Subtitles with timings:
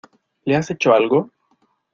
[0.45, 1.29] ¿le has hecho algo?